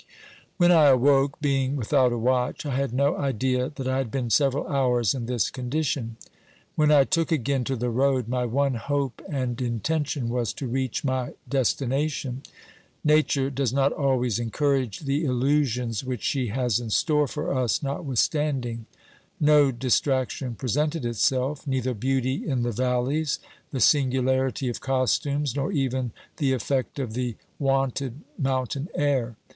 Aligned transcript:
When 0.57 0.71
I 0.71 0.85
awoke, 0.87 1.39
being 1.41 1.75
without 1.75 2.11
a 2.11 2.17
watch, 2.17 2.65
I 2.65 2.75
had 2.75 2.91
no 2.91 3.15
idea 3.17 3.71
that 3.75 3.87
I 3.87 3.99
had 3.99 4.09
been 4.09 4.31
several 4.31 4.65
hours 4.67 5.13
in 5.13 5.27
this 5.27 5.51
condition. 5.51 6.15
When 6.75 6.89
I 6.91 7.03
took 7.03 7.31
again 7.31 7.63
to 7.65 7.75
the 7.75 7.91
road, 7.91 8.27
my 8.27 8.45
one 8.45 8.73
hope 8.73 9.21
and 9.29 9.61
intention 9.61 10.27
was 10.29 10.53
to 10.53 10.65
reach 10.65 11.03
my 11.03 11.35
destination. 11.47 12.41
Nature 13.03 13.51
does 13.51 13.71
not 13.71 13.91
always 13.93 14.39
encourage 14.39 15.01
the 15.01 15.23
illusions 15.23 16.03
which 16.03 16.23
she 16.23 16.47
has 16.47 16.79
in 16.79 16.89
store 16.89 17.27
for 17.27 17.53
us 17.53 17.81
notwithstand 17.83 18.65
ing. 18.65 18.87
No 19.39 19.69
distraction 19.69 20.55
presented 20.55 21.05
itself, 21.05 21.67
neither 21.67 21.93
beauty 21.93 22.43
in 22.47 22.63
the 22.63 22.71
valleys, 22.71 23.37
the 23.69 23.79
singularity 23.79 24.67
of 24.67 24.81
costumes, 24.81 25.55
nor 25.55 25.71
even 25.71 26.09
the 26.37 26.53
effect 26.53 26.97
of 26.97 27.13
the 27.13 27.35
wonted 27.59 28.21
mountain 28.39 28.89
air. 28.95 29.35